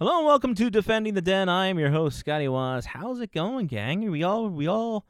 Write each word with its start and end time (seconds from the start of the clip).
Hello 0.00 0.16
and 0.16 0.26
welcome 0.26 0.56
to 0.56 0.70
Defending 0.70 1.14
the 1.14 1.22
Den. 1.22 1.48
I 1.48 1.68
am 1.68 1.78
your 1.78 1.92
host, 1.92 2.18
Scotty 2.18 2.48
Waz. 2.48 2.84
How's 2.84 3.20
it 3.20 3.30
going, 3.30 3.68
gang? 3.68 4.04
Are 4.04 4.10
we 4.10 4.24
all 4.24 4.48
we 4.48 4.66
all 4.66 5.06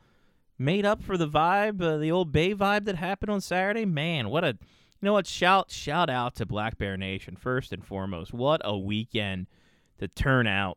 made 0.59 0.85
up 0.85 1.03
for 1.03 1.17
the 1.17 1.27
vibe, 1.27 1.81
uh, 1.81 1.97
the 1.97 2.13
old 2.13 2.33
Bay 2.33 2.55
vibe 2.55 2.85
that 2.85 2.97
happened 2.97 3.31
on 3.31 3.41
Saturday? 3.41 3.87
Man, 3.87 4.29
what 4.29 4.45
a 4.45 4.49
you 4.49 5.01
know 5.01 5.15
what? 5.15 5.27
Shout 5.27 5.71
shout 5.71 6.11
out 6.11 6.35
to 6.35 6.45
Black 6.45 6.77
Bear 6.77 6.99
Nation 6.99 7.35
first 7.35 7.73
and 7.73 7.83
foremost. 7.83 8.35
What 8.35 8.61
a 8.63 8.77
weekend 8.77 9.47
to 10.01 10.07
turn 10.07 10.47
out. 10.47 10.77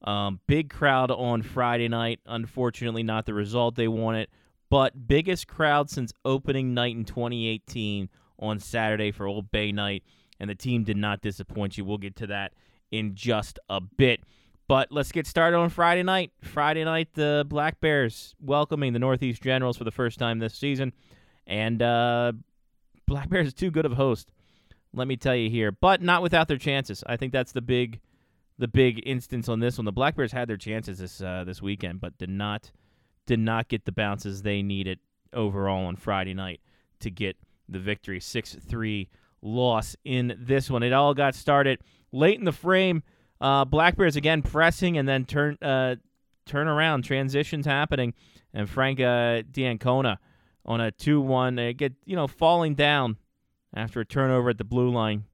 Um, 0.00 0.40
big 0.46 0.70
crowd 0.70 1.10
on 1.10 1.42
Friday 1.42 1.88
night. 1.88 2.20
Unfortunately, 2.24 3.02
not 3.02 3.26
the 3.26 3.34
result 3.34 3.74
they 3.74 3.88
wanted, 3.88 4.28
but 4.70 5.06
biggest 5.06 5.48
crowd 5.48 5.90
since 5.90 6.14
opening 6.24 6.72
night 6.72 6.96
in 6.96 7.04
2018 7.04 8.08
on 8.38 8.58
Saturday 8.58 9.10
for 9.10 9.26
Old 9.26 9.50
Bay 9.50 9.70
Night, 9.70 10.02
and 10.40 10.48
the 10.48 10.54
team 10.54 10.82
did 10.82 10.96
not 10.96 11.20
disappoint 11.20 11.76
you. 11.76 11.84
We'll 11.84 11.98
get 11.98 12.16
to 12.16 12.26
that 12.28 12.54
in 12.98 13.14
just 13.14 13.58
a 13.68 13.80
bit. 13.80 14.20
But 14.66 14.90
let's 14.90 15.12
get 15.12 15.26
started 15.26 15.58
on 15.58 15.68
Friday 15.68 16.02
night. 16.02 16.32
Friday 16.42 16.84
night, 16.84 17.08
the 17.14 17.44
Black 17.46 17.80
Bears 17.80 18.34
welcoming 18.40 18.92
the 18.92 18.98
Northeast 18.98 19.42
Generals 19.42 19.76
for 19.76 19.84
the 19.84 19.90
first 19.90 20.18
time 20.18 20.38
this 20.38 20.54
season. 20.54 20.92
And 21.46 21.82
uh, 21.82 22.32
Black 23.06 23.28
Bears 23.28 23.48
is 23.48 23.54
too 23.54 23.70
good 23.70 23.84
of 23.84 23.92
a 23.92 23.96
host, 23.96 24.32
let 24.94 25.08
me 25.08 25.16
tell 25.16 25.34
you 25.34 25.50
here. 25.50 25.72
But 25.72 26.00
not 26.00 26.22
without 26.22 26.48
their 26.48 26.56
chances. 26.56 27.04
I 27.06 27.16
think 27.16 27.32
that's 27.32 27.52
the 27.52 27.60
big 27.60 28.00
the 28.56 28.68
big 28.68 29.02
instance 29.04 29.48
on 29.48 29.58
this 29.58 29.76
one. 29.76 29.84
The 29.84 29.92
Black 29.92 30.14
Bears 30.14 30.30
had 30.30 30.48
their 30.48 30.56
chances 30.56 30.98
this 30.98 31.20
uh, 31.20 31.44
this 31.44 31.60
weekend, 31.60 32.00
but 32.00 32.16
did 32.18 32.30
not 32.30 32.70
did 33.26 33.40
not 33.40 33.68
get 33.68 33.84
the 33.84 33.92
bounces 33.92 34.42
they 34.42 34.62
needed 34.62 35.00
overall 35.32 35.86
on 35.86 35.96
Friday 35.96 36.34
night 36.34 36.60
to 37.00 37.10
get 37.10 37.36
the 37.68 37.78
victory. 37.78 38.20
6 38.20 38.54
3 38.54 39.08
loss 39.42 39.96
in 40.04 40.36
this 40.38 40.70
one. 40.70 40.82
It 40.82 40.92
all 40.92 41.14
got 41.14 41.34
started 41.34 41.80
late 42.14 42.38
in 42.38 42.44
the 42.44 42.52
frame. 42.52 43.02
Uh, 43.40 43.64
Black 43.64 43.96
Bears 43.96 44.16
again 44.16 44.42
pressing 44.42 44.96
and 44.96 45.06
then 45.08 45.24
turn 45.24 45.58
uh, 45.60 45.96
turn 46.46 46.68
around 46.68 47.02
transitions 47.02 47.66
happening, 47.66 48.14
and 48.54 48.68
Frank 48.68 49.00
uh, 49.00 49.42
D'Ancona 49.50 50.18
on 50.64 50.80
a 50.80 50.90
two 50.90 51.20
one 51.20 51.58
uh, 51.58 51.72
get 51.76 51.92
you 52.06 52.16
know 52.16 52.26
falling 52.26 52.74
down 52.74 53.16
after 53.74 54.00
a 54.00 54.04
turnover 54.06 54.50
at 54.50 54.58
the 54.58 54.64
blue 54.64 54.90
line 54.90 55.24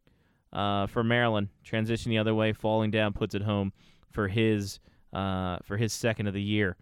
uh, 0.52 0.86
for 0.86 1.04
Maryland. 1.04 1.48
Transition 1.62 2.10
the 2.10 2.18
other 2.18 2.34
way, 2.34 2.52
falling 2.52 2.90
down, 2.90 3.12
puts 3.12 3.34
it 3.34 3.42
home 3.42 3.72
for 4.10 4.28
his 4.28 4.80
uh, 5.12 5.58
for 5.62 5.76
his 5.76 5.92
second 5.92 6.26
of 6.26 6.34
the 6.34 6.42
year, 6.42 6.76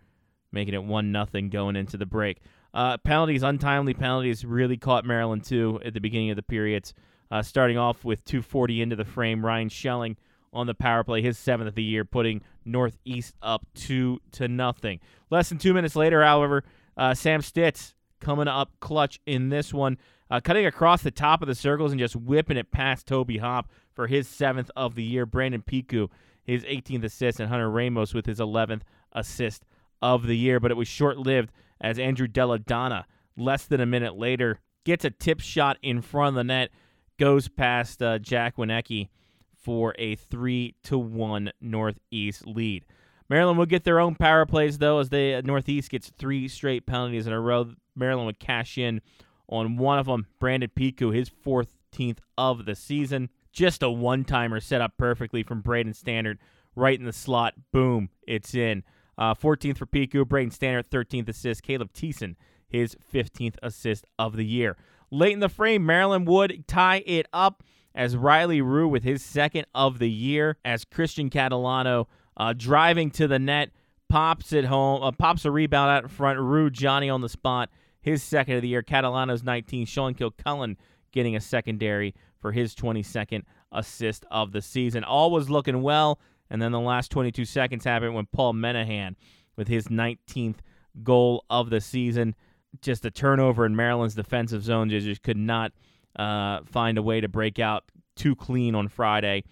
making 0.53 0.75
it 0.75 0.85
one 0.85 1.13
nothing 1.13 1.51
going 1.51 1.77
into 1.77 1.97
the 1.97 2.07
break. 2.07 2.41
Uh, 2.73 2.97
penalties, 2.99 3.43
untimely 3.43 3.95
penalties, 3.95 4.45
really 4.45 4.77
caught 4.77 5.05
Maryland 5.05 5.45
too 5.45 5.81
at 5.85 5.95
the 5.95 6.01
beginning 6.01 6.31
of 6.31 6.37
the 6.37 6.43
periods. 6.43 6.95
Uh, 7.31 7.43
starting 7.43 7.77
off 7.77 8.05
with 8.05 8.25
240 8.25 8.81
into 8.81 8.97
the 8.97 9.05
frame, 9.05 9.45
Ryan 9.45 9.69
Schelling 9.69 10.17
on 10.53 10.67
the 10.67 10.75
power 10.75 11.05
play, 11.05 11.21
his 11.23 11.39
seventh 11.39 11.69
of 11.69 11.75
the 11.75 11.83
year, 11.83 12.05
putting 12.05 12.41
Northeast 12.65 13.35
up 13.43 13.67
two 13.75 14.21
to 14.33 14.49
nothing. 14.49 15.01
Less 15.31 15.49
than 15.49 15.59
two 15.59 15.75
minutes 15.75 15.95
later, 15.95 16.23
however, 16.23 16.65
uh, 16.97 17.15
Sam 17.15 17.43
Stitz 17.43 17.95
coming 18.21 18.49
up 18.49 18.73
clutch 18.81 19.21
in 19.27 19.49
this 19.49 19.73
one, 19.73 19.99
uh, 20.31 20.41
cutting 20.41 20.67
across 20.67 21.03
the 21.03 21.11
top 21.11 21.43
of 21.43 21.49
the 21.49 21.55
circles 21.55 21.93
and 21.93 21.99
just 21.99 22.17
whipping 22.17 22.57
it 22.57 22.71
past 22.71 23.07
Toby 23.07 23.39
Hop 23.39 23.71
for 23.95 24.07
his 24.07 24.29
seventh 24.29 24.71
of 24.77 24.95
the 24.95 25.05
year. 25.05 25.27
Brandon 25.27 25.63
Piku, 25.63 26.09
his 26.45 26.65
18th 26.65 27.05
assist, 27.05 27.41
and 27.41 27.49
Hunter 27.49 27.71
Ramos 27.71 28.15
with 28.15 28.27
his 28.27 28.41
11th 28.41 28.83
assist 29.13 29.65
of 30.03 30.27
the 30.27 30.37
year. 30.37 30.61
But 30.61 30.71
it 30.71 30.77
was 30.77 30.89
short 30.89 31.19
lived 31.19 31.51
as 31.81 31.99
Andrew 31.99 32.27
Deladonna, 32.27 33.05
less 33.37 33.65
than 33.65 33.81
a 33.81 33.87
minute 33.87 34.17
later, 34.17 34.61
gets 34.85 35.05
a 35.05 35.11
tip 35.11 35.41
shot 35.41 35.79
in 35.83 36.03
front 36.03 36.31
of 36.31 36.35
the 36.35 36.45
net 36.45 36.71
goes 37.19 37.49
past 37.49 38.03
uh, 38.03 38.19
Jack 38.19 38.57
Wienecke 38.57 39.09
for 39.53 39.95
a 39.99 40.15
three 40.15 40.75
to 40.85 40.99
one 40.99 41.51
Northeast 41.61 42.47
lead. 42.47 42.85
Maryland 43.29 43.59
will 43.59 43.67
get 43.67 43.85
their 43.85 44.01
own 44.01 44.15
power 44.15 44.47
plays 44.47 44.79
though, 44.79 44.99
as 44.99 45.11
the 45.11 45.35
uh, 45.35 45.41
Northeast 45.45 45.91
gets 45.91 46.11
three 46.11 46.49
straight 46.49 46.87
penalties 46.87 47.27
in 47.27 47.33
a 47.33 47.41
row. 47.41 47.73
Maryland 47.95 48.27
would 48.27 48.39
cash 48.39 48.79
in 48.79 49.01
on 49.49 49.77
one 49.77 49.99
of 49.99 50.07
them. 50.07 50.27
Brandon 50.39 50.71
Piku, 50.75 51.15
his 51.15 51.29
14th 51.31 52.19
of 52.39 52.65
the 52.65 52.75
season, 52.75 53.29
just 53.53 53.83
a 53.83 53.91
one-timer 53.91 54.61
set 54.61 54.81
up 54.81 54.97
perfectly 54.97 55.43
from 55.43 55.61
Braden 55.61 55.95
Standard, 55.95 56.39
right 56.77 56.99
in 56.99 57.05
the 57.05 57.13
slot. 57.13 57.55
Boom, 57.73 58.11
it's 58.27 58.55
in. 58.55 58.85
Uh, 59.17 59.35
14th 59.35 59.79
for 59.79 59.87
Piku, 59.87 60.27
Braden 60.27 60.53
Standard, 60.53 60.89
13th 60.89 61.29
assist. 61.29 61.63
Caleb 61.63 61.93
Thiessen, 61.93 62.37
his 62.69 62.97
15th 63.13 63.57
assist 63.63 64.07
of 64.19 64.37
the 64.37 64.47
year. 64.47 64.77
Late 65.11 65.33
in 65.33 65.41
the 65.41 65.49
frame, 65.49 65.87
Maryland 65.87 66.27
would 66.29 66.67
tie 66.67 67.03
it 67.07 67.27
up 67.33 67.63
as 67.95 68.17
Riley 68.17 68.61
Rue 68.61 68.89
with 68.89 69.03
his 69.03 69.25
second 69.25 69.67
of 69.75 69.99
the 69.99 70.11
year 70.11 70.57
as 70.65 70.85
Christian 70.85 71.31
Catalano 71.31 72.07
uh, 72.37 72.55
driving 72.57 73.11
to 73.13 73.27
the 73.27 73.39
net 73.39 73.71
pops 74.09 74.53
it 74.53 74.65
home, 74.65 75.03
uh, 75.03 75.13
pops 75.13 75.45
a 75.45 75.51
rebound 75.51 75.91
out 75.91 76.11
front. 76.11 76.39
Rue 76.39 76.71
Johnny 76.71 77.11
on 77.11 77.21
the 77.21 77.29
spot, 77.29 77.71
his 78.01 78.23
second 78.23 78.57
of 78.57 78.63
the 78.63 78.69
year. 78.69 78.83
Catalano's 78.83 79.43
19. 79.43 79.87
Sean 79.87 80.15
Kilcullen 80.15 80.77
getting 81.13 81.37
a 81.37 81.41
secondary 81.41 82.15
for 82.41 82.53
his 82.53 82.75
22nd 82.75 83.43
assist 83.73 84.25
of 84.31 84.53
the 84.53 84.63
season. 84.63 85.05
All 85.05 85.31
was 85.31 85.51
looking 85.51 85.83
well, 85.83 86.21
and 86.51 86.63
then 86.63 86.73
the 86.73 86.81
last 86.81 87.11
22 87.11 87.45
seconds 87.45 87.85
happened 87.85 88.15
when 88.15 88.27
Paul 88.27 88.55
Menahan 88.55 89.17
with 89.57 89.69
his 89.69 89.89
19th 89.89 90.59
goal 91.03 91.45
of 91.51 91.71
the 91.71 91.81
season 91.81 92.35
just 92.81 93.05
a 93.05 93.11
turnover 93.11 93.67
in 93.67 93.77
Maryland's 93.77 94.15
defensive 94.15 94.63
zone. 94.63 94.89
Just 94.91 95.23
could 95.23 95.37
not 95.37 95.73
uh, 96.17 96.61
find 96.65 96.99
a 96.99 97.03
way 97.03 97.21
to 97.21 97.29
break 97.29 97.59
out 97.59 97.85
too 98.17 98.35
clean 98.35 98.75
on 98.75 98.89
Friday, 98.89 99.45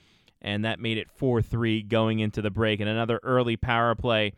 and 0.43 0.65
that 0.65 0.81
made 0.81 0.99
it 0.99 1.11
4 1.11 1.43
3 1.43 1.83
going 1.83 2.21
into 2.21 2.43
the 2.43 2.51
break. 2.51 2.81
And 2.81 2.89
another 2.89 3.21
early 3.23 3.57
power 3.57 3.95
play 3.95 4.33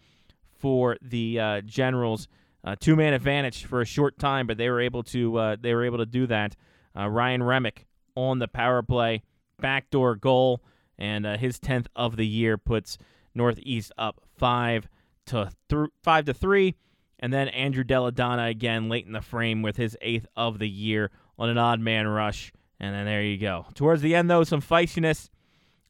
for 0.58 0.96
the 1.02 1.40
uh, 1.40 1.60
Generals. 1.62 2.28
Uh, 2.64 2.74
two 2.78 2.96
man 2.96 3.14
advantage 3.14 3.64
for 3.64 3.80
a 3.80 3.86
short 3.86 4.18
time, 4.18 4.46
but 4.46 4.58
they 4.58 4.68
were 4.68 4.80
able 4.80 5.02
to 5.04 5.36
uh, 5.38 5.56
they 5.58 5.74
were 5.74 5.84
able 5.84 5.98
to 5.98 6.06
do 6.06 6.26
that. 6.26 6.56
Uh, 6.96 7.08
Ryan 7.08 7.42
Remick 7.42 7.86
on 8.16 8.40
the 8.40 8.48
power 8.48 8.82
play, 8.82 9.22
backdoor 9.60 10.16
goal, 10.16 10.62
and 10.98 11.24
his 11.24 11.60
tenth 11.60 11.86
of 11.94 12.16
the 12.16 12.26
year 12.26 12.58
puts 12.58 12.98
Northeast 13.32 13.92
up 13.96 14.20
five 14.36 14.88
to 15.26 15.50
th- 15.68 15.90
five 16.02 16.24
to 16.24 16.34
three. 16.34 16.74
And 17.18 17.32
then 17.32 17.48
Andrew 17.48 17.84
Deladonna 17.84 18.48
again 18.50 18.88
late 18.88 19.06
in 19.06 19.12
the 19.12 19.20
frame 19.20 19.62
with 19.62 19.76
his 19.76 19.96
eighth 20.00 20.26
of 20.36 20.58
the 20.58 20.68
year 20.68 21.10
on 21.38 21.48
an 21.48 21.58
odd 21.58 21.80
man 21.80 22.06
rush. 22.06 22.52
And 22.80 22.94
then 22.94 23.06
there 23.06 23.22
you 23.22 23.38
go. 23.38 23.66
Towards 23.74 24.02
the 24.02 24.14
end, 24.14 24.30
though, 24.30 24.44
some 24.44 24.62
feistiness 24.62 25.30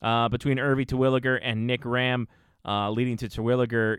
uh, 0.00 0.28
between 0.28 0.58
Irvi 0.58 0.86
Terwilliger 0.86 1.38
and 1.42 1.66
Nick 1.66 1.84
Ram, 1.84 2.28
uh, 2.64 2.90
leading 2.90 3.16
to 3.18 3.28
Terwilliger 3.28 3.98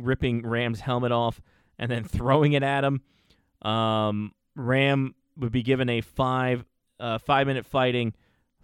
ripping 0.00 0.46
Ram's 0.46 0.80
helmet 0.80 1.12
off 1.12 1.40
and 1.78 1.90
then 1.90 2.04
throwing 2.04 2.52
it 2.54 2.62
at 2.62 2.84
him. 2.84 3.02
Um, 3.62 4.32
Ram 4.56 5.14
would 5.36 5.52
be 5.52 5.62
given 5.62 5.88
a 5.88 6.00
five 6.00 6.64
uh, 7.00 7.18
five 7.18 7.46
minute 7.46 7.66
fighting 7.66 8.14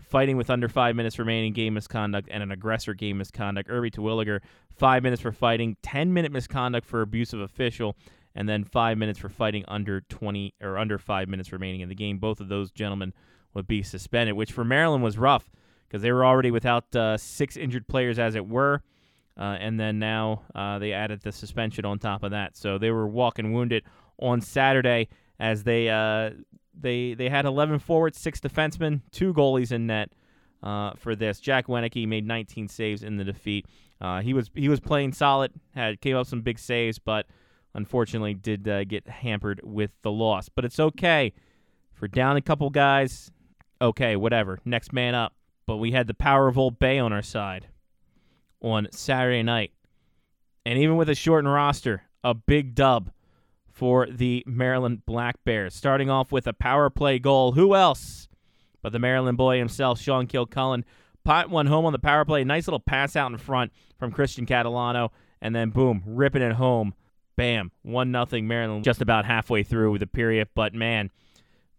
fighting 0.09 0.37
with 0.37 0.51
under 0.51 0.69
five 0.69 0.97
minutes 0.97 1.19
remaining 1.19 1.53
game 1.53 1.75
misconduct 1.75 2.29
and 2.31 2.43
an 2.43 2.51
aggressor 2.51 2.95
game 2.95 3.19
misconduct. 3.19 3.69
Irby 3.71 3.91
Terwilliger, 3.91 4.41
five 4.71 5.03
minutes 5.03 5.23
for 5.23 5.33
fighting, 5.33 5.77
10 5.83 6.13
minute 6.13 6.33
misconduct 6.33 6.87
for 6.87 7.03
abusive 7.03 7.41
official, 7.41 7.97
and 8.35 8.49
then 8.49 8.65
five 8.65 8.97
minutes 8.97 9.19
for 9.19 9.29
fighting 9.29 9.65
under 9.69 10.01
20 10.03 10.55
or 10.63 10.79
under 10.79 10.99
five 10.99 11.29
minutes 11.29 11.53
remaining 11.53 11.81
in 11.81 11.89
the 11.89 11.95
game. 11.95 12.19
Both 12.19 12.41
of 12.41 12.49
those 12.49 12.71
gentlemen 12.71 13.13
would 13.55 13.67
be 13.67 13.83
suspended, 13.83 14.35
which 14.37 14.53
for 14.53 14.65
Maryland 14.65 15.03
was 15.03 15.19
rough 15.19 15.51
because 15.87 16.03
they 16.03 16.13
were 16.13 16.25
already 16.25 16.51
without 16.51 16.95
uh, 16.95 17.17
six 17.17 17.57
injured 17.57 17.87
players 17.89 18.19
as 18.19 18.35
it 18.35 18.47
were. 18.47 18.83
Uh, 19.39 19.57
and 19.61 19.79
then 19.79 19.99
now 19.99 20.43
uh, 20.55 20.79
they 20.79 20.93
added 20.93 21.21
the 21.23 21.31
suspension 21.31 21.85
on 21.85 21.99
top 21.99 22.23
of 22.23 22.33
that. 22.33 22.57
So 22.57 22.77
they 22.77 22.91
were 22.91 23.07
walking 23.07 23.53
wounded 23.53 23.85
on 24.19 24.41
Saturday 24.41 25.09
as 25.39 25.63
they 25.63 25.89
uh, 25.89 26.31
they 26.81 27.15
they 27.15 27.29
had 27.29 27.45
11 27.45 27.79
forwards, 27.81 28.19
six 28.19 28.41
defensemen, 28.41 29.03
two 29.11 29.33
goalies 29.35 29.73
in 29.73 29.87
net 29.87 30.11
uh, 30.63 30.93
for 30.97 31.15
this. 31.15 31.41
Jack 31.41 31.67
Wienecke 31.67 32.07
made 32.07 32.27
19 32.27 32.69
saves 32.69 33.03
in 33.03 33.17
the 33.17 33.25
defeat. 33.25 33.67
Uh, 34.01 34.21
he 34.21 34.33
was 34.33 34.51
he 34.55 34.69
was 34.69 34.81
playing 34.81 35.13
solid, 35.13 35.53
had 35.75 36.01
came 36.01 36.17
up 36.17 36.27
some 36.27 36.41
big 36.41 36.59
saves, 36.59 36.99
but 36.99 37.27
unfortunately 37.75 38.35
did 38.35 38.69
uh, 38.69 38.85
get 38.85 39.09
hampered 39.09 39.61
with 39.63 39.91
the 40.03 40.11
loss. 40.11 40.49
But 40.49 40.65
it's 40.65 40.79
okay 40.79 41.33
for 41.93 42.09
down 42.09 42.37
a 42.37 42.41
couple 42.41 42.71
guys. 42.71 43.31
Okay, 43.81 44.17
whatever. 44.17 44.59
Next 44.65 44.93
man 44.93 45.15
up. 45.15 45.35
But 45.67 45.77
we 45.77 45.93
had 45.93 46.07
the 46.07 46.15
power 46.15 46.49
of 46.49 46.57
Old 46.57 46.79
Bay 46.79 46.99
on 46.99 47.13
our 47.13 47.23
side 47.23 47.69
on 48.61 48.89
Saturday 48.91 49.43
night, 49.43 49.73
and 50.65 50.79
even 50.79 50.97
with 50.97 51.09
a 51.09 51.15
shortened 51.15 51.53
roster, 51.53 52.03
a 52.25 52.35
big 52.35 52.75
dub 52.75 53.11
for 53.79 54.09
the 54.11 54.43
Maryland 54.45 55.07
Black 55.07 55.37
Bears. 55.45 55.73
Starting 55.73 56.11
off 56.11 56.33
with 56.33 56.49
a 56.49 56.53
power 56.53 56.91
play 56.91 57.21
goal. 57.21 57.53
Who 57.53 57.77
else 57.77 58.29
but 58.83 58.91
the 58.91 58.99
Maryland 58.99 59.39
boy 59.39 59.59
himself, 59.59 60.01
Sean 60.01 60.27
Kilcullen? 60.27 60.85
Pot 61.25 61.49
one 61.49 61.69
home 61.69 61.87
on 61.87 61.93
the 61.93 62.01
power 62.01 62.25
play. 62.25 62.43
Nice 62.43 62.67
little 62.67 62.81
pass 62.81 63.15
out 63.15 63.31
in 63.31 63.39
front 63.39 63.71
from 63.97 64.11
Christian 64.11 64.47
Catalano. 64.47 65.11
And 65.41 65.55
then, 65.55 65.71
boom, 65.71 66.03
ripping 66.05 66.43
it 66.43 66.55
home. 66.55 66.93
Bam. 67.37 67.71
1 67.83 68.11
nothing 68.11 68.49
Maryland 68.49 68.83
just 68.83 69.01
about 69.01 69.25
halfway 69.25 69.63
through 69.63 69.97
the 69.99 70.09
period. 70.09 70.49
But, 70.57 70.75
man, 70.75 71.13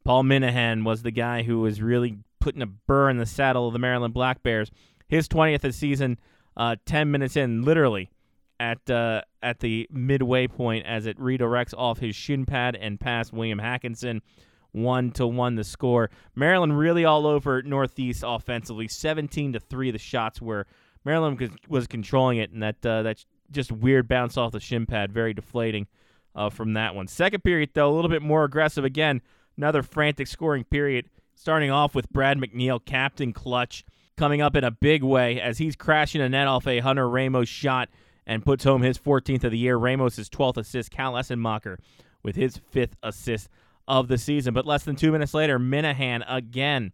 Paul 0.06 0.24
Minahan 0.24 0.86
was 0.86 1.04
the 1.04 1.12
guy 1.12 1.44
who 1.44 1.60
was 1.60 1.81
really 1.81 2.19
putting 2.40 2.62
a 2.62 2.68
burr 2.68 3.10
in 3.10 3.18
the 3.18 3.25
saddle 3.25 3.68
of 3.68 3.74
the 3.74 3.80
Maryland 3.80 4.13
Black 4.13 4.42
Bears. 4.42 4.72
His 5.10 5.28
20th 5.28 5.56
of 5.56 5.62
the 5.62 5.74
season 5.74 6.18
uh, 6.56 6.78
10 6.86 7.12
minutes 7.12 7.36
in, 7.36 7.63
literally 7.63 8.10
at 8.60 8.90
uh, 8.90 9.22
at 9.42 9.60
the 9.60 9.88
midway 9.92 10.48
point 10.48 10.86
as 10.86 11.06
it 11.06 11.18
redirects 11.18 11.74
off 11.78 12.00
his 12.00 12.16
shin 12.16 12.46
pad 12.46 12.76
and 12.76 13.00
past 13.00 13.34
William 13.34 13.60
Hackinson. 13.60 14.22
One 14.72 15.12
to 15.14 15.26
one 15.26 15.56
the 15.56 15.64
score. 15.64 16.12
Maryland 16.36 16.78
really 16.78 17.04
all 17.04 17.26
over 17.26 17.64
Northeast 17.64 18.24
offensively. 18.26 18.88
17 18.88 19.54
to 19.54 19.60
three 19.60 19.90
the 19.90 19.98
shots 19.98 20.40
were 20.40 20.68
Maryland 21.04 21.58
was 21.68 21.88
controlling 21.88 22.38
it, 22.38 22.52
and 22.52 22.62
that 22.62 22.86
uh, 22.86 23.04
that 23.04 23.26
just 23.52 23.72
weird 23.72 24.08
bounce 24.08 24.38
off 24.38 24.52
the 24.52 24.60
shin 24.60 24.86
pad, 24.86 25.12
very 25.12 25.34
deflating 25.34 25.88
uh, 26.36 26.50
from 26.50 26.74
that 26.74 26.94
one. 26.94 27.08
Second 27.08 27.44
period 27.44 27.72
though, 27.74 27.92
a 27.92 27.96
little 27.96 28.10
bit 28.10 28.22
more 28.22 28.44
aggressive 28.44 28.84
again. 28.84 29.22
Another 29.58 29.82
frantic 29.82 30.28
scoring 30.28 30.64
period, 30.64 31.10
starting 31.36 31.72
off 31.72 31.96
with 31.96 32.10
Brad 32.12 32.38
McNeil, 32.38 32.84
captain 32.84 33.34
clutch, 33.34 33.84
coming 34.18 34.42
up 34.42 34.56
in 34.56 34.64
a 34.64 34.72
big 34.72 35.04
way 35.04 35.42
as 35.42 35.58
he's 35.58 35.76
crashing 35.76 36.22
a 36.22 36.30
net 36.30 36.48
off 36.48 36.68
a 36.68 36.80
Hunter 36.80 37.10
Ramos 37.10 37.50
shot 37.50 37.90
and 38.30 38.46
puts 38.46 38.64
home 38.64 38.84
his 38.84 39.00
14th 39.00 39.44
of 39.44 39.52
the 39.52 39.58
year. 39.58 39.76
Ramos' 39.76 40.30
12th 40.30 40.58
assist. 40.58 40.92
Cal 40.92 41.14
Essenmacher 41.14 41.80
with 42.22 42.36
his 42.36 42.58
fifth 42.70 42.96
assist 43.02 43.50
of 43.88 44.08
the 44.08 44.20
season. 44.20 44.54
But 44.54 44.68
less 44.68 44.84
than 44.84 44.96
two 44.96 45.12
minutes 45.12 45.34
later, 45.34 45.58
Minahan 45.58 46.24
again 46.28 46.94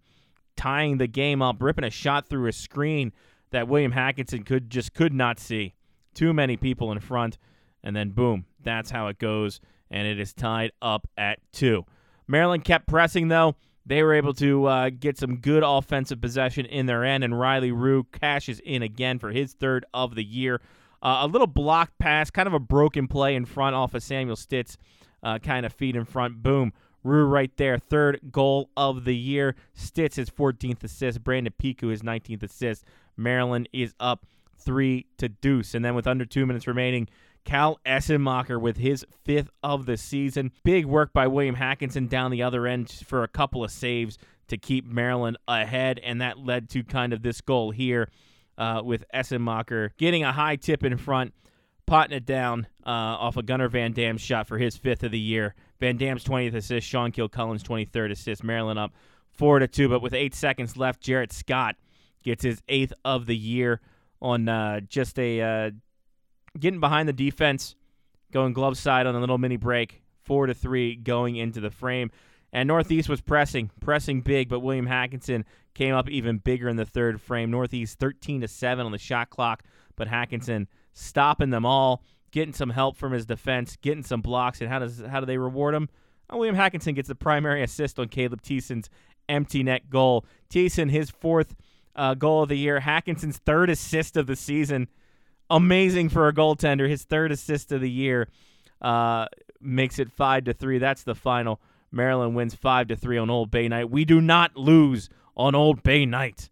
tying 0.56 0.98
the 0.98 1.08
game 1.08 1.42
up, 1.42 1.58
ripping 1.62 1.84
a 1.84 1.90
shot 1.90 2.30
through 2.30 2.48
a 2.48 2.54
screen 2.54 3.12
that 3.52 3.68
William 3.68 3.92
Hackinson 3.92 4.46
could 4.46 4.70
just 4.70 4.94
could 4.94 5.14
not 5.14 5.38
see. 5.38 5.74
Too 6.14 6.34
many 6.34 6.56
people 6.56 6.94
in 6.94 7.00
front, 7.02 7.38
and 7.84 7.94
then 7.94 8.12
boom, 8.12 8.46
that's 8.64 8.90
how 8.90 9.08
it 9.08 9.20
goes, 9.20 9.60
and 9.92 10.08
it 10.08 10.18
is 10.18 10.34
tied 10.34 10.72
up 10.82 11.06
at 11.18 11.40
two. 11.52 11.86
Maryland 12.30 12.64
kept 12.64 12.88
pressing 12.88 13.28
though. 13.28 13.56
They 13.86 14.02
were 14.02 14.14
able 14.14 14.34
to 14.36 14.66
uh, 14.66 14.90
get 14.90 15.18
some 15.18 15.36
good 15.36 15.64
offensive 15.66 16.22
possession 16.22 16.66
in 16.66 16.86
their 16.86 17.04
end, 17.04 17.26
and 17.26 17.38
Riley 17.38 17.74
Rue 17.74 18.06
cashes 18.06 18.62
in 18.62 18.82
again 18.82 19.20
for 19.20 19.32
his 19.32 19.52
third 19.52 19.86
of 19.94 20.16
the 20.16 20.24
year. 20.24 20.62
Uh, 21.06 21.20
a 21.22 21.28
little 21.28 21.46
blocked 21.46 22.00
pass, 22.00 22.32
kind 22.32 22.48
of 22.48 22.56
a 22.56 22.60
broken 22.60 23.08
play 23.08 23.36
in 23.36 23.46
front 23.46 23.76
off 23.76 23.94
of 23.94 24.02
Samuel 24.02 24.36
Stitz, 24.36 24.76
uh, 25.22 25.38
kind 25.38 25.64
of 25.64 25.72
feet 25.72 25.96
in 25.96 26.04
front. 26.04 26.42
Boom. 26.42 26.74
Rue 27.04 27.26
right 27.26 27.56
there. 27.58 27.78
Third 27.78 28.20
goal 28.32 28.72
of 28.76 29.06
the 29.06 29.16
year. 29.16 29.56
Stitz 29.76 30.16
his 30.16 30.32
14th 30.32 30.84
assist. 30.84 31.24
Brandon 31.24 31.54
Piku 31.62 31.92
his 31.92 32.02
19th 32.02 32.42
assist. 32.42 32.86
Maryland 33.16 33.70
is 33.72 33.94
up 34.00 34.26
three 34.58 35.06
to 35.20 35.30
deuce. 35.30 35.76
And 35.76 35.86
then 35.86 35.94
with 35.94 36.08
under 36.08 36.26
two 36.26 36.48
minutes 36.48 36.66
remaining, 36.66 37.08
Cal 37.44 37.80
Essenmacher 37.86 38.60
with 38.60 38.78
his 38.78 39.06
fifth 39.24 39.52
of 39.62 39.86
the 39.86 39.98
season. 39.98 40.52
Big 40.64 40.88
work 40.88 41.14
by 41.14 41.28
William 41.28 41.58
Hackinson 41.58 42.10
down 42.10 42.32
the 42.32 42.42
other 42.42 42.66
end 42.66 42.90
for 42.90 43.22
a 43.22 43.28
couple 43.28 43.64
of 43.64 43.70
saves 43.70 44.18
to 44.48 44.58
keep 44.58 44.88
Maryland 44.88 45.38
ahead. 45.48 46.00
And 46.00 46.20
that 46.22 46.40
led 46.40 46.68
to 46.72 46.84
kind 46.84 47.14
of 47.14 47.22
this 47.22 47.42
goal 47.42 47.70
here 47.70 48.10
uh, 48.58 48.82
with 48.84 49.06
Essenmacher 49.14 49.92
getting 49.98 50.24
a 50.24 50.32
high 50.32 50.56
tip 50.56 50.84
in 50.84 50.98
front, 50.98 51.34
potting 51.86 52.16
it 52.16 52.26
down 52.26 52.68
uh, 52.86 52.90
off 52.90 53.38
a 53.38 53.44
Gunnar 53.44 53.70
Van 53.70 53.92
Dam 53.92 54.18
shot 54.18 54.48
for 54.48 54.58
his 54.58 54.78
fifth 54.78 55.04
of 55.04 55.12
the 55.12 55.20
year. 55.20 55.56
Van 55.80 55.98
Dam's 55.98 56.24
20th 56.24 56.56
assist, 56.56 56.88
Sean 56.88 57.12
Kilcullen's 57.12 57.64
23rd 57.64 58.12
assist. 58.12 58.44
Maryland 58.44 58.80
up 58.80 58.94
4 59.34 59.60
to 59.60 59.68
2, 59.68 59.90
but 59.90 60.02
with 60.02 60.14
eight 60.14 60.34
seconds 60.34 60.78
left, 60.78 61.02
Jarrett 61.02 61.34
Scott 61.34 61.76
gets 62.24 62.44
his 62.44 62.62
eighth 62.70 62.94
of 63.04 63.26
the 63.26 63.36
year 63.36 63.82
on 64.22 64.48
uh, 64.50 64.80
just 64.82 65.20
a 65.20 65.42
uh, 65.42 65.72
getting 66.60 66.80
behind 66.80 67.08
the 67.08 67.14
defense, 67.14 67.76
going 68.32 68.54
glove 68.54 68.78
side 68.78 69.06
on 69.06 69.16
a 69.16 69.20
little 69.20 69.38
mini 69.38 69.58
break, 69.58 70.02
four 70.24 70.48
to 70.48 70.54
three 70.54 70.96
going 70.96 71.36
into 71.36 71.60
the 71.60 71.70
frame. 71.70 72.12
And 72.56 72.70
Northeast 72.70 73.10
was 73.10 73.20
pressing, 73.20 73.70
pressing 73.82 74.22
big, 74.22 74.48
but 74.48 74.62
William 74.62 74.88
Hackinson 74.88 75.44
came 75.74 75.94
up 75.94 76.10
even 76.10 76.38
bigger 76.38 76.70
in 76.70 76.78
the 76.78 76.86
third 76.86 77.20
frame. 77.20 77.52
Northeast 77.52 78.00
13 78.00 78.40
to 78.40 78.48
7 78.48 78.86
on 78.86 78.94
the 78.94 78.98
shot 78.98 79.30
clock, 79.30 79.62
but 79.98 80.08
Hackinson 80.08 80.68
stopping 80.94 81.50
them 81.50 81.66
all, 81.66 82.02
getting 82.32 82.54
some 82.54 82.70
help 82.70 82.96
from 82.96 83.12
his 83.12 83.26
defense, 83.26 83.76
getting 83.82 84.04
some 84.04 84.22
blocks. 84.22 84.62
And 84.62 84.70
how 84.70 84.80
does 84.80 85.02
how 85.02 85.20
do 85.20 85.26
they 85.26 85.38
reward 85.38 85.76
him? 85.76 85.90
William 86.32 86.56
Hackinson 86.56 86.96
gets 86.96 87.10
the 87.10 87.14
primary 87.14 87.62
assist 87.62 88.00
on 88.00 88.08
Caleb 88.08 88.42
Thiessen's 88.42 88.90
empty 89.28 89.62
net 89.62 89.90
goal. 89.90 90.26
Thiessen, 90.50 90.90
his 90.90 91.10
fourth 91.10 91.58
uh, 91.94 92.14
goal 92.14 92.44
of 92.44 92.48
the 92.48 92.58
year. 92.58 92.80
Hackinson's 92.80 93.38
third 93.40 93.70
assist 93.70 94.16
of 94.16 94.28
the 94.28 94.36
season. 94.38 94.88
Amazing 95.50 96.08
for 96.08 96.30
a 96.30 96.34
goaltender. 96.34 96.88
His 96.88 97.04
third 97.04 97.34
assist 97.34 97.74
of 97.74 97.82
the 97.82 97.92
year 97.92 98.30
uh, 98.82 99.26
makes 99.60 100.00
it 100.00 100.10
five 100.10 100.46
to 100.46 100.54
three. 100.54 100.78
That's 100.78 101.04
the 101.04 101.16
final. 101.16 101.60
Maryland 101.96 102.36
wins 102.36 102.54
five 102.54 102.88
to 102.90 102.96
three 102.96 103.18
on 103.18 103.30
Old 103.30 103.50
Bay 103.50 103.68
night. 103.68 103.90
We 103.90 104.06
do 104.06 104.22
not 104.22 104.56
lose 104.56 105.10
on 105.36 105.56
Old 105.56 105.82
Bay 105.82 106.06
night. 106.06 106.50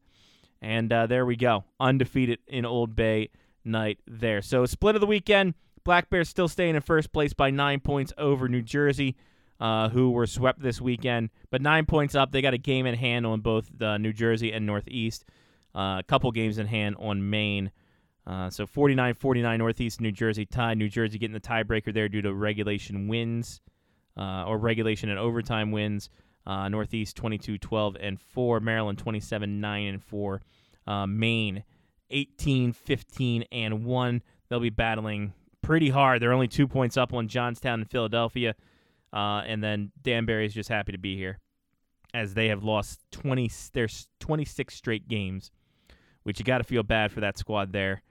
And 0.61 0.91
uh, 0.91 1.07
there 1.07 1.25
we 1.25 1.35
go, 1.35 1.65
undefeated 1.79 2.39
in 2.47 2.65
Old 2.65 2.95
Bay 2.95 3.29
night 3.65 3.99
there. 4.07 4.41
So 4.41 4.65
split 4.65 4.95
of 4.95 5.01
the 5.01 5.07
weekend. 5.07 5.55
Black 5.83 6.09
Bears 6.09 6.29
still 6.29 6.47
staying 6.47 6.75
in 6.75 6.81
first 6.81 7.11
place 7.11 7.33
by 7.33 7.49
nine 7.49 7.81
points 7.81 8.13
over 8.17 8.47
New 8.47 8.61
Jersey, 8.61 9.17
uh, 9.59 9.89
who 9.89 10.11
were 10.11 10.25
swept 10.25 10.61
this 10.61 10.79
weekend. 10.79 11.29
But 11.51 11.61
nine 11.61 11.85
points 11.85 12.15
up. 12.15 12.31
They 12.31 12.41
got 12.41 12.53
a 12.53 12.57
game 12.57 12.85
in 12.85 12.95
hand 12.95 13.25
on 13.25 13.41
both 13.41 13.69
New 13.79 14.13
Jersey 14.13 14.53
and 14.53 14.65
Northeast. 14.65 15.25
Uh, 15.75 15.97
a 15.99 16.03
couple 16.07 16.31
games 16.31 16.57
in 16.57 16.67
hand 16.67 16.95
on 16.99 17.29
Maine. 17.29 17.71
Uh, 18.25 18.49
so 18.49 18.65
49 18.65 19.15
49 19.15 19.59
Northeast 19.59 19.99
New 19.99 20.13
Jersey 20.13 20.45
tied. 20.45 20.77
New 20.77 20.87
Jersey 20.87 21.17
getting 21.17 21.33
the 21.33 21.41
tiebreaker 21.41 21.93
there 21.93 22.07
due 22.07 22.21
to 22.21 22.33
regulation 22.33 23.09
wins 23.09 23.59
uh, 24.17 24.45
or 24.45 24.57
regulation 24.57 25.09
and 25.09 25.19
overtime 25.19 25.71
wins. 25.71 26.09
Uh, 26.45 26.67
Northeast 26.67 27.15
22 27.15 27.57
12 27.57 27.97
and 27.99 28.19
4. 28.19 28.59
Maryland 28.59 28.97
27 28.97 29.61
9 29.61 29.87
and 29.87 30.03
4. 30.03 30.41
Uh, 30.85 31.07
Maine 31.07 31.63
18 32.09 32.73
15 32.73 33.45
and 33.51 33.85
1. 33.85 34.21
They'll 34.49 34.59
be 34.59 34.69
battling 34.69 35.33
pretty 35.61 35.89
hard. 35.89 36.21
They're 36.21 36.33
only 36.33 36.47
two 36.47 36.67
points 36.67 36.97
up 36.97 37.13
on 37.13 37.27
Johnstown 37.27 37.81
and 37.81 37.89
Philadelphia. 37.89 38.55
Uh, 39.11 39.41
and 39.45 39.63
then 39.63 39.91
Danbury 40.01 40.45
is 40.45 40.53
just 40.53 40.69
happy 40.69 40.91
to 40.91 40.97
be 40.97 41.15
here 41.15 41.39
as 42.13 42.33
they 42.33 42.47
have 42.49 42.63
lost 42.63 42.99
20 43.11 43.49
there's 43.73 44.07
26 44.19 44.75
straight 44.75 45.07
games, 45.07 45.51
which 46.23 46.39
you 46.39 46.45
got 46.45 46.59
to 46.59 46.63
feel 46.63 46.83
bad 46.83 47.11
for 47.11 47.21
that 47.21 47.37
squad 47.37 47.73
there. 47.73 48.01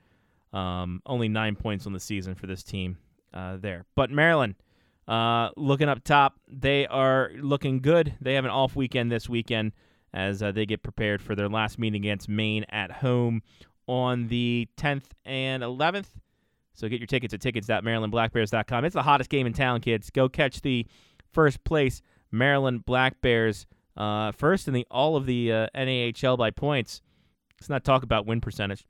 Um, 0.53 1.01
only 1.07 1.29
nine 1.29 1.57
points 1.57 1.87
on 1.87 1.93
the 1.93 2.01
season 2.01 2.35
for 2.35 2.47
this 2.47 2.63
team 2.63 2.99
uh, 3.33 3.57
there. 3.59 3.87
But 3.95 4.11
Maryland, 4.11 4.57
uh, 5.09 5.51
looking 5.57 5.89
up 5.89 6.05
top, 6.05 6.39
they 6.49 6.87
are 6.87 7.31
looking 7.39 7.81
good. 7.81 8.15
They 8.21 8.35
have 8.35 8.45
an 8.45 8.51
off 8.51 8.77
weekend 8.77 9.11
this 9.11 9.29
weekend 9.29 9.73
as 10.15 10.43
uh, 10.43 10.53
they 10.53 10.67
get 10.67 10.83
prepared 10.83 11.23
for 11.23 11.35
their 11.35 11.49
last 11.49 11.79
meeting 11.79 12.03
against 12.03 12.29
Maine 12.29 12.65
at 12.69 12.91
home 12.91 13.43
on 13.87 14.29
the 14.29 14.69
10th 14.77 15.07
and 15.25 15.63
11th. 15.63 16.07
So 16.75 16.89
get 16.89 17.01
your 17.01 17.07
tickets 17.07 17.35
at 17.35 17.41
tickets.marylandblackbears.com. 17.41 18.85
It's 18.85 18.95
the 18.95 19.03
hottest 19.03 19.31
game 19.31 19.47
in 19.47 19.53
town, 19.53 19.81
kids. 19.81 20.11
Go 20.11 20.29
catch 20.29 20.63
the 20.63 20.87
first 21.33 21.63
place 21.65 22.01
Maryland 22.31 22.85
Black 22.87 23.21
Bears, 23.21 23.67
uh, 23.97 24.33
first 24.33 24.69
in 24.69 24.75
the 24.75 24.87
all 24.91 25.17
of 25.17 25.27
the 25.27 25.53
uh, 25.53 25.67
NAHL 25.75 26.39
by 26.39 26.51
points. 26.51 27.03
Let's 27.61 27.69
not 27.69 27.85
talk 27.85 28.03
about 28.03 28.27
win 28.27 28.41
percentage. 28.41 28.87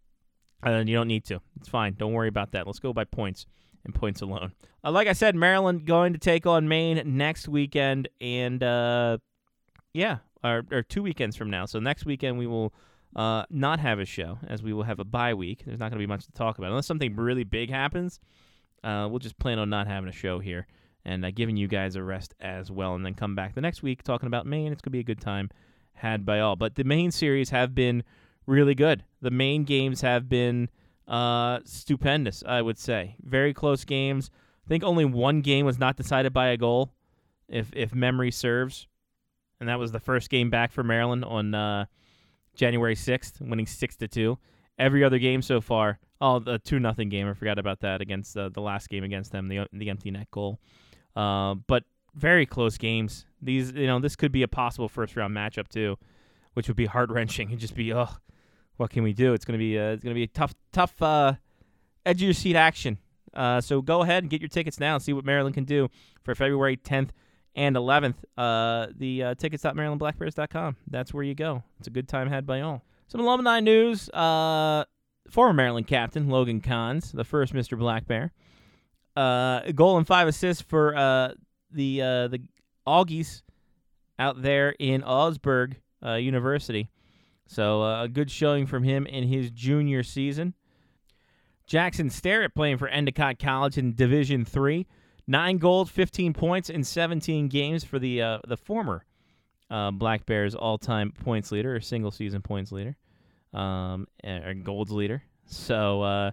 Uh, 0.64 0.84
you 0.86 0.94
don't 0.94 1.08
need 1.08 1.24
to. 1.24 1.40
It's 1.58 1.68
fine. 1.68 1.94
Don't 1.94 2.12
worry 2.12 2.28
about 2.28 2.52
that. 2.52 2.66
Let's 2.66 2.78
go 2.78 2.92
by 2.92 3.04
points 3.04 3.46
and 3.84 3.94
points 3.94 4.20
alone. 4.20 4.52
Uh, 4.84 4.90
like 4.90 5.08
I 5.08 5.12
said, 5.12 5.34
Maryland 5.34 5.86
going 5.86 6.12
to 6.12 6.18
take 6.18 6.46
on 6.46 6.68
Maine 6.68 7.02
next 7.04 7.48
weekend, 7.48 8.08
and 8.20 8.62
uh, 8.62 9.18
yeah, 9.92 10.18
or, 10.42 10.64
or, 10.70 10.82
two 10.82 11.02
weekends 11.02 11.36
from 11.36 11.50
now. 11.50 11.66
So 11.66 11.78
next 11.78 12.04
weekend 12.04 12.38
we 12.38 12.46
will 12.46 12.72
uh, 13.14 13.44
not 13.50 13.80
have 13.80 13.98
a 13.98 14.04
show, 14.04 14.38
as 14.46 14.62
we 14.62 14.72
will 14.72 14.82
have 14.84 14.98
a 14.98 15.04
bye 15.04 15.34
week. 15.34 15.64
There's 15.64 15.78
not 15.78 15.90
going 15.90 16.00
to 16.00 16.06
be 16.06 16.06
much 16.06 16.26
to 16.26 16.32
talk 16.32 16.58
about 16.58 16.70
unless 16.70 16.86
something 16.86 17.14
really 17.16 17.44
big 17.44 17.70
happens. 17.70 18.20
Uh, 18.82 19.06
we'll 19.08 19.20
just 19.20 19.38
plan 19.38 19.58
on 19.58 19.70
not 19.70 19.86
having 19.86 20.08
a 20.08 20.12
show 20.12 20.40
here 20.40 20.66
and 21.04 21.24
uh, 21.24 21.30
giving 21.30 21.56
you 21.56 21.68
guys 21.68 21.96
a 21.96 22.02
rest 22.02 22.34
as 22.40 22.70
well, 22.70 22.94
and 22.94 23.04
then 23.04 23.14
come 23.14 23.34
back 23.34 23.54
the 23.54 23.60
next 23.60 23.82
week 23.82 24.02
talking 24.02 24.26
about 24.26 24.46
Maine. 24.46 24.72
It's 24.72 24.82
going 24.82 24.90
to 24.90 24.96
be 24.96 25.00
a 25.00 25.04
good 25.04 25.20
time 25.20 25.50
had 25.94 26.26
by 26.26 26.40
all. 26.40 26.56
But 26.56 26.74
the 26.74 26.84
main 26.84 27.10
series 27.10 27.50
have 27.50 27.74
been 27.74 28.02
really 28.46 28.74
good. 28.74 29.04
The 29.20 29.30
main 29.30 29.64
games 29.64 30.00
have 30.00 30.28
been 30.28 30.68
uh, 31.12 31.60
stupendous, 31.64 32.42
I 32.46 32.62
would 32.62 32.78
say. 32.78 33.16
Very 33.22 33.52
close 33.52 33.84
games. 33.84 34.30
I 34.66 34.68
think 34.68 34.82
only 34.82 35.04
one 35.04 35.42
game 35.42 35.66
was 35.66 35.78
not 35.78 35.96
decided 35.96 36.32
by 36.32 36.48
a 36.48 36.56
goal, 36.56 36.92
if 37.48 37.70
if 37.74 37.94
memory 37.94 38.30
serves, 38.30 38.88
and 39.60 39.68
that 39.68 39.78
was 39.78 39.92
the 39.92 40.00
first 40.00 40.30
game 40.30 40.50
back 40.50 40.72
for 40.72 40.82
Maryland 40.82 41.24
on 41.24 41.54
uh, 41.54 41.84
January 42.54 42.96
sixth, 42.96 43.40
winning 43.40 43.66
six 43.66 43.96
to 43.96 44.08
two. 44.08 44.38
Every 44.78 45.04
other 45.04 45.18
game 45.18 45.42
so 45.42 45.60
far, 45.60 45.98
oh, 46.20 46.38
the 46.38 46.58
two 46.58 46.80
nothing 46.80 47.10
game. 47.10 47.28
I 47.28 47.34
forgot 47.34 47.58
about 47.58 47.80
that 47.80 48.00
against 48.00 48.36
uh, 48.36 48.48
the 48.48 48.62
last 48.62 48.88
game 48.88 49.04
against 49.04 49.32
them, 49.32 49.48
the 49.48 49.66
the 49.72 49.90
empty 49.90 50.10
net 50.10 50.30
goal. 50.30 50.58
Uh, 51.14 51.56
but 51.66 51.84
very 52.14 52.46
close 52.46 52.78
games. 52.78 53.26
These, 53.40 53.72
you 53.72 53.86
know, 53.86 53.98
this 53.98 54.16
could 54.16 54.32
be 54.32 54.42
a 54.42 54.48
possible 54.48 54.88
first 54.88 55.16
round 55.16 55.36
matchup 55.36 55.68
too, 55.68 55.98
which 56.54 56.68
would 56.68 56.76
be 56.76 56.86
heart 56.86 57.10
wrenching 57.10 57.50
and 57.50 57.58
just 57.60 57.74
be, 57.74 57.92
oh, 57.92 58.08
what 58.76 58.90
can 58.90 59.02
we 59.02 59.12
do? 59.12 59.34
It's 59.34 59.44
gonna 59.44 59.58
be, 59.58 59.78
uh, 59.78 59.92
it's 59.92 60.02
gonna 60.02 60.14
be 60.14 60.24
a 60.24 60.28
tough, 60.28 60.54
tough, 60.72 61.00
uh, 61.02 61.34
edge 62.04 62.16
of 62.16 62.22
your 62.22 62.34
seat 62.34 62.56
action. 62.56 62.98
Uh, 63.34 63.60
so 63.60 63.80
go 63.80 64.02
ahead 64.02 64.22
and 64.22 64.30
get 64.30 64.40
your 64.40 64.48
tickets 64.48 64.78
now 64.78 64.94
and 64.94 65.02
see 65.02 65.12
what 65.12 65.24
Maryland 65.24 65.54
can 65.54 65.64
do 65.64 65.88
for 66.22 66.34
February 66.34 66.76
10th 66.76 67.10
and 67.54 67.76
11th. 67.76 68.16
Uh, 68.36 68.88
the 68.96 69.22
uh, 69.22 69.34
tickets.marylandblackbears.com. 69.34 70.76
That's 70.90 71.14
where 71.14 71.24
you 71.24 71.34
go. 71.34 71.62
It's 71.78 71.88
a 71.88 71.90
good 71.90 72.08
time 72.08 72.28
had 72.28 72.46
by 72.46 72.60
all. 72.60 72.82
Some 73.08 73.20
alumni 73.20 73.60
news. 73.60 74.08
Uh, 74.10 74.84
former 75.28 75.52
Maryland 75.52 75.86
captain 75.86 76.28
Logan 76.28 76.60
Cons, 76.60 77.12
the 77.12 77.24
first 77.24 77.52
Mr. 77.52 77.78
Black 77.78 78.06
Bear. 78.06 78.32
Uh, 79.14 79.60
goal 79.72 79.98
and 79.98 80.06
five 80.06 80.28
assists 80.28 80.62
for 80.62 80.96
uh, 80.96 81.32
the 81.70 82.00
uh, 82.00 82.28
the 82.28 82.40
Augies 82.86 83.42
out 84.18 84.40
there 84.40 84.74
in 84.78 85.02
Augsburg 85.02 85.76
uh, 86.04 86.14
University. 86.14 86.88
So 87.46 87.82
uh, 87.82 88.04
a 88.04 88.08
good 88.08 88.30
showing 88.30 88.66
from 88.66 88.82
him 88.82 89.06
in 89.06 89.24
his 89.24 89.50
junior 89.50 90.02
season. 90.02 90.54
Jackson 91.66 92.10
Starrett 92.10 92.54
playing 92.54 92.78
for 92.78 92.88
Endicott 92.88 93.38
College 93.38 93.78
in 93.78 93.94
Division 93.94 94.44
Three, 94.44 94.86
nine 95.26 95.58
goals, 95.58 95.90
15 95.90 96.32
points 96.32 96.68
in 96.70 96.84
17 96.84 97.48
games 97.48 97.84
for 97.84 97.98
the 97.98 98.20
uh, 98.20 98.38
the 98.46 98.56
former 98.56 99.04
uh, 99.70 99.90
Black 99.90 100.26
Bears 100.26 100.54
all-time 100.54 101.12
points 101.12 101.50
leader 101.50 101.74
or 101.74 101.80
single 101.80 102.10
season 102.10 102.42
points 102.42 102.72
leader, 102.72 102.96
um, 103.54 104.06
or 104.24 104.54
golds 104.54 104.92
leader. 104.92 105.22
So 105.46 106.02
uh, 106.02 106.30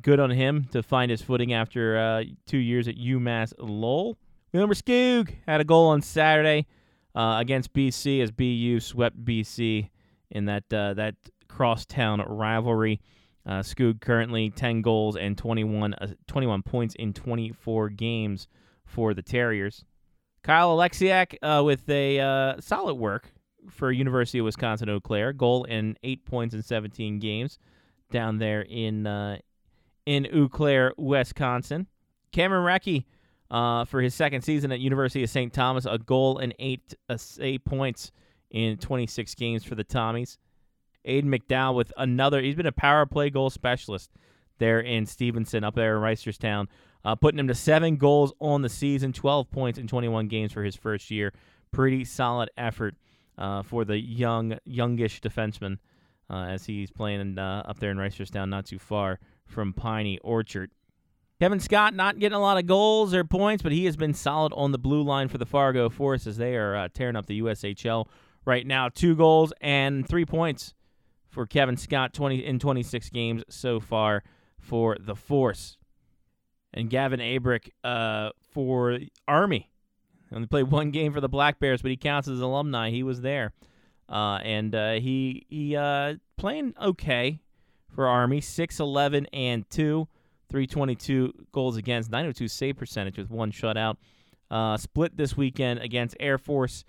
good 0.00 0.20
on 0.20 0.30
him 0.30 0.68
to 0.72 0.82
find 0.82 1.10
his 1.10 1.22
footing 1.22 1.52
after 1.52 1.98
uh, 1.98 2.24
two 2.46 2.58
years 2.58 2.88
at 2.88 2.96
UMass 2.96 3.52
Lowell. 3.58 4.16
Wilmer 4.52 4.74
Skoog 4.74 5.32
had 5.46 5.60
a 5.60 5.64
goal 5.64 5.88
on 5.88 6.02
Saturday 6.02 6.66
uh, 7.14 7.36
against 7.40 7.72
BC 7.72 8.22
as 8.22 8.30
BU 8.30 8.80
swept 8.80 9.24
BC 9.24 9.88
in 10.32 10.46
that 10.46 10.64
uh, 10.72 10.94
that 10.94 11.14
crosstown 11.48 12.20
rivalry. 12.20 13.00
Uh, 13.44 13.62
currently 14.00 14.50
10 14.50 14.82
goals 14.82 15.16
and 15.16 15.36
21, 15.36 15.94
uh, 15.94 16.06
21 16.28 16.62
points 16.62 16.94
in 16.94 17.12
24 17.12 17.88
games 17.88 18.46
for 18.84 19.14
the 19.14 19.22
Terriers. 19.22 19.84
Kyle 20.44 20.76
Alexiak 20.76 21.36
uh, 21.42 21.62
with 21.64 21.88
a 21.88 22.20
uh, 22.20 22.60
solid 22.60 22.94
work 22.94 23.32
for 23.70 23.92
University 23.92 24.38
of 24.38 24.44
Wisconsin 24.44 24.88
Eau 24.88 25.00
Claire, 25.00 25.32
goal 25.32 25.66
and 25.68 25.98
eight 26.02 26.24
points 26.24 26.54
in 26.54 26.62
17 26.62 27.18
games 27.18 27.58
down 28.10 28.38
there 28.38 28.62
in 28.62 29.06
uh, 29.06 29.38
in 30.04 30.26
Eau 30.32 30.48
Claire, 30.48 30.92
Wisconsin. 30.96 31.86
Cameron 32.32 32.64
Recchi 32.64 33.04
uh, 33.50 33.84
for 33.84 34.00
his 34.00 34.14
second 34.14 34.42
season 34.42 34.72
at 34.72 34.80
University 34.80 35.22
of 35.22 35.30
St. 35.30 35.52
Thomas, 35.52 35.86
a 35.86 35.98
goal 35.98 36.38
and 36.38 36.54
eight 36.58 36.94
eight 37.40 37.64
points 37.64 38.10
in 38.52 38.76
26 38.76 39.34
games 39.34 39.64
for 39.64 39.74
the 39.74 39.84
Tommies. 39.84 40.36
Aiden 41.06 41.24
McDowell 41.24 41.74
with 41.74 41.92
another. 41.96 42.40
He's 42.40 42.54
been 42.54 42.66
a 42.66 42.72
power 42.72 43.06
play 43.06 43.30
goal 43.30 43.50
specialist 43.50 44.10
there 44.58 44.78
in 44.78 45.06
Stevenson, 45.06 45.64
up 45.64 45.74
there 45.74 45.96
in 45.96 46.02
Reisterstown, 46.02 46.68
uh, 47.04 47.16
putting 47.16 47.40
him 47.40 47.48
to 47.48 47.54
seven 47.54 47.96
goals 47.96 48.32
on 48.40 48.62
the 48.62 48.68
season, 48.68 49.12
12 49.12 49.50
points 49.50 49.78
in 49.78 49.88
21 49.88 50.28
games 50.28 50.52
for 50.52 50.62
his 50.62 50.76
first 50.76 51.10
year. 51.10 51.32
Pretty 51.72 52.04
solid 52.04 52.50
effort 52.56 52.94
uh, 53.38 53.62
for 53.62 53.84
the 53.84 53.98
young, 53.98 54.56
youngish 54.64 55.20
defenseman 55.20 55.78
uh, 56.30 56.44
as 56.44 56.64
he's 56.64 56.90
playing 56.90 57.38
uh, 57.38 57.64
up 57.66 57.80
there 57.80 57.90
in 57.90 57.96
Reisterstown, 57.96 58.50
not 58.50 58.66
too 58.66 58.78
far 58.78 59.18
from 59.46 59.72
Piney 59.72 60.18
Orchard. 60.18 60.70
Kevin 61.40 61.58
Scott 61.58 61.92
not 61.92 62.20
getting 62.20 62.36
a 62.36 62.40
lot 62.40 62.58
of 62.58 62.66
goals 62.66 63.12
or 63.12 63.24
points, 63.24 63.64
but 63.64 63.72
he 63.72 63.86
has 63.86 63.96
been 63.96 64.14
solid 64.14 64.52
on 64.52 64.70
the 64.70 64.78
blue 64.78 65.02
line 65.02 65.26
for 65.26 65.38
the 65.38 65.46
Fargo 65.46 65.88
Force 65.88 66.28
as 66.28 66.36
they 66.36 66.54
are 66.54 66.76
uh, 66.76 66.88
tearing 66.94 67.16
up 67.16 67.26
the 67.26 67.40
USHL 67.40 68.06
right 68.44 68.66
now. 68.66 68.88
Two 68.88 69.14
goals 69.14 69.52
and 69.60 70.06
three 70.06 70.24
points 70.24 70.74
for 71.28 71.46
Kevin 71.46 71.76
Scott 71.76 72.12
20 72.12 72.44
in 72.44 72.58
26 72.58 73.08
games 73.10 73.42
so 73.48 73.80
far 73.80 74.22
for 74.58 74.96
the 75.00 75.16
Force. 75.16 75.78
And 76.74 76.88
Gavin 76.88 77.20
Abrick 77.20 77.70
uh, 77.84 78.30
for 78.52 78.98
Army. 79.28 79.70
Only 80.34 80.46
played 80.46 80.70
one 80.70 80.90
game 80.90 81.12
for 81.12 81.20
the 81.20 81.28
Black 81.28 81.58
Bears, 81.58 81.82
but 81.82 81.90
he 81.90 81.96
counts 81.96 82.28
as 82.28 82.40
alumni. 82.40 82.90
He 82.90 83.02
was 83.02 83.20
there, 83.20 83.52
uh, 84.08 84.38
and 84.42 84.74
uh, 84.74 84.92
he 84.92 85.44
he 85.50 85.76
uh, 85.76 86.14
playing 86.38 86.74
okay 86.80 87.40
for 87.94 88.06
Army. 88.06 88.40
6'11 88.40 89.26
and 89.34 89.68
two, 89.68 90.08
322 90.48 91.32
goals 91.52 91.76
against, 91.76 92.10
902 92.10 92.48
save 92.48 92.76
percentage 92.78 93.18
with 93.18 93.30
one 93.30 93.52
shutout. 93.52 93.96
Uh, 94.50 94.76
split 94.76 95.16
this 95.16 95.36
weekend 95.36 95.80
against 95.80 96.16
Air 96.18 96.38
Force. 96.38 96.84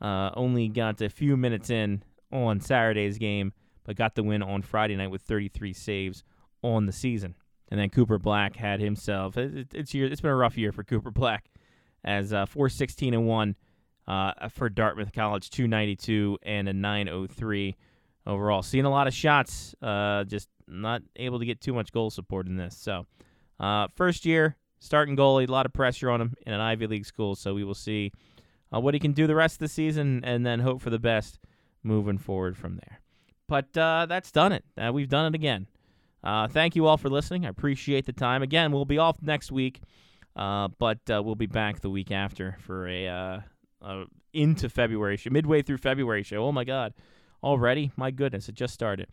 Uh, 0.00 0.30
only 0.34 0.68
got 0.68 1.00
a 1.00 1.10
few 1.10 1.36
minutes 1.36 1.70
in 1.70 2.02
on 2.32 2.60
Saturday's 2.60 3.18
game 3.18 3.52
but 3.84 3.96
got 3.96 4.14
the 4.14 4.22
win 4.22 4.42
on 4.42 4.62
Friday 4.62 4.96
night 4.96 5.10
with 5.10 5.22
33 5.22 5.72
saves 5.72 6.22
on 6.62 6.86
the 6.86 6.92
season. 6.92 7.34
And 7.70 7.80
then 7.80 7.90
Cooper 7.90 8.18
Black 8.18 8.56
had 8.56 8.80
himself. 8.80 9.36
It, 9.36 9.74
it's 9.74 9.94
year. 9.94 10.06
It's 10.06 10.20
been 10.20 10.30
a 10.30 10.36
rough 10.36 10.56
year 10.56 10.72
for 10.72 10.84
Cooper 10.84 11.10
Black, 11.10 11.50
as 12.04 12.32
uh, 12.32 12.46
416 12.46 13.14
and 13.14 13.26
one 13.26 13.56
uh, 14.08 14.48
for 14.48 14.68
Dartmouth 14.68 15.12
College, 15.12 15.50
292 15.50 16.38
and 16.42 16.68
a 16.68 16.72
903 16.72 17.76
overall. 18.26 18.62
Seeing 18.62 18.84
a 18.84 18.90
lot 18.90 19.06
of 19.06 19.14
shots, 19.14 19.74
uh, 19.82 20.24
just 20.24 20.48
not 20.68 21.02
able 21.16 21.38
to 21.38 21.44
get 21.44 21.60
too 21.60 21.72
much 21.72 21.92
goal 21.92 22.10
support 22.10 22.46
in 22.46 22.56
this. 22.56 22.76
So, 22.76 23.06
uh, 23.58 23.88
first 23.96 24.24
year 24.24 24.56
starting 24.78 25.16
goalie, 25.16 25.48
a 25.48 25.52
lot 25.52 25.66
of 25.66 25.72
pressure 25.72 26.10
on 26.10 26.20
him 26.20 26.34
in 26.46 26.52
an 26.52 26.60
Ivy 26.60 26.86
League 26.86 27.06
school. 27.06 27.34
So 27.34 27.54
we 27.54 27.64
will 27.64 27.74
see 27.74 28.12
uh, 28.74 28.80
what 28.80 28.94
he 28.94 29.00
can 29.00 29.12
do 29.12 29.26
the 29.26 29.34
rest 29.34 29.56
of 29.56 29.60
the 29.60 29.68
season, 29.68 30.22
and 30.24 30.44
then 30.44 30.60
hope 30.60 30.80
for 30.80 30.90
the 30.90 30.98
best 30.98 31.38
moving 31.82 32.18
forward 32.18 32.56
from 32.56 32.76
there. 32.76 33.00
But 33.48 33.76
uh, 33.76 34.06
that's 34.08 34.30
done 34.30 34.52
it. 34.52 34.64
Uh, 34.78 34.92
we've 34.92 35.08
done 35.08 35.26
it 35.26 35.34
again. 35.34 35.66
Uh, 36.22 36.46
thank 36.48 36.76
you 36.76 36.86
all 36.86 36.96
for 36.96 37.08
listening. 37.08 37.46
I 37.46 37.48
appreciate 37.48 38.06
the 38.06 38.12
time. 38.12 38.42
Again, 38.42 38.72
we'll 38.72 38.84
be 38.84 38.98
off 38.98 39.20
next 39.22 39.50
week, 39.50 39.80
uh, 40.36 40.68
but 40.78 40.98
uh, 41.10 41.22
we'll 41.24 41.34
be 41.34 41.46
back 41.46 41.80
the 41.80 41.90
week 41.90 42.12
after 42.12 42.58
for 42.60 42.86
a, 42.86 43.08
uh, 43.08 44.04
into 44.32 44.68
February 44.68 45.16
show, 45.16 45.30
midway 45.30 45.62
through 45.62 45.78
February 45.78 46.22
show. 46.22 46.44
Oh 46.44 46.52
my 46.52 46.64
God, 46.64 46.94
already? 47.42 47.90
My 47.96 48.10
goodness, 48.10 48.48
it 48.48 48.54
just 48.54 48.74
started. 48.74 49.08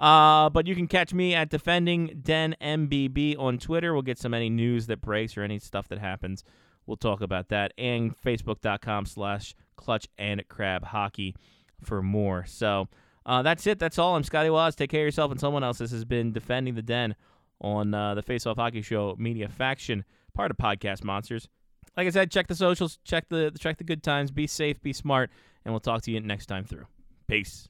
but 0.00 0.66
you 0.66 0.74
can 0.74 0.88
catch 0.88 1.14
me 1.14 1.34
at 1.34 1.50
Defending 1.50 2.22
Den 2.22 2.56
MBB 2.60 3.38
on 3.38 3.58
Twitter. 3.58 3.92
We'll 3.92 4.02
get 4.02 4.18
some 4.18 4.34
any 4.34 4.50
news 4.50 4.86
that 4.86 5.00
breaks 5.00 5.36
or 5.36 5.42
any 5.42 5.58
stuff 5.58 5.86
that 5.88 5.98
happens. 5.98 6.42
We'll 6.86 6.96
talk 6.96 7.20
about 7.20 7.48
that. 7.48 7.72
And 7.76 8.16
Facebook.com 8.16 9.06
slash 9.06 9.54
Clutch 9.76 10.06
and 10.18 10.46
Crab 10.48 10.84
Hockey 10.84 11.34
for 11.82 12.02
more. 12.02 12.44
So. 12.46 12.88
Uh, 13.28 13.42
that's 13.42 13.66
it. 13.66 13.80
That's 13.80 13.98
all. 13.98 14.14
I'm 14.14 14.22
Scotty 14.22 14.50
Waz. 14.50 14.76
Take 14.76 14.90
care 14.90 15.00
of 15.00 15.06
yourself 15.06 15.32
and 15.32 15.40
someone 15.40 15.64
else. 15.64 15.78
This 15.78 15.90
has 15.90 16.04
been 16.04 16.32
Defending 16.32 16.76
the 16.76 16.82
Den 16.82 17.16
on 17.60 17.92
uh, 17.92 18.14
the 18.14 18.22
Face 18.22 18.46
Off 18.46 18.56
Hockey 18.56 18.82
Show 18.82 19.16
Media 19.18 19.48
Faction, 19.48 20.04
part 20.32 20.52
of 20.52 20.56
Podcast 20.56 21.02
Monsters. 21.02 21.48
Like 21.96 22.06
I 22.06 22.10
said, 22.10 22.30
check 22.30 22.46
the 22.46 22.54
socials, 22.54 22.98
check 23.04 23.28
the 23.28 23.50
check 23.58 23.78
the 23.78 23.84
good 23.84 24.02
times. 24.02 24.30
Be 24.30 24.46
safe, 24.46 24.80
be 24.82 24.92
smart, 24.92 25.30
and 25.64 25.72
we'll 25.72 25.80
talk 25.80 26.02
to 26.02 26.10
you 26.12 26.20
next 26.20 26.46
time 26.46 26.64
through. 26.64 26.86
Peace. 27.26 27.68